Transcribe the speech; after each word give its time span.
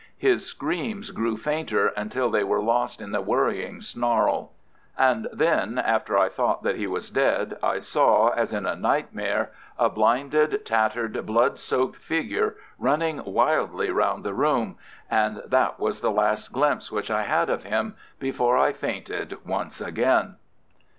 His 0.17 0.47
screams 0.47 1.11
grew 1.11 1.37
fainter 1.37 1.89
until 1.89 2.31
they 2.31 2.43
were 2.43 2.59
lost 2.59 3.01
in 3.01 3.11
the 3.11 3.21
worrying 3.21 3.81
snarl. 3.81 4.51
And 4.97 5.27
then, 5.31 5.77
after 5.77 6.17
I 6.17 6.27
thought 6.27 6.63
that 6.63 6.75
he 6.75 6.87
was 6.87 7.11
dead, 7.11 7.55
I 7.61 7.77
saw, 7.77 8.29
as 8.29 8.51
in 8.51 8.65
a 8.65 8.75
nightmare, 8.75 9.51
a 9.77 9.89
blinded, 9.89 10.65
tattered, 10.65 11.23
blood 11.27 11.59
soaked 11.59 11.97
figure 11.97 12.55
running 12.79 13.23
wildly 13.25 13.91
round 13.91 14.23
the 14.23 14.33
room—and 14.33 15.43
that 15.45 15.79
was 15.79 16.01
the 16.01 16.09
last 16.09 16.51
glimpse 16.51 16.91
which 16.91 17.11
I 17.11 17.21
had 17.21 17.51
of 17.51 17.63
him 17.65 17.95
before 18.17 18.57
I 18.57 18.73
fainted 18.73 19.37
once 19.45 19.79
again. 19.79 20.37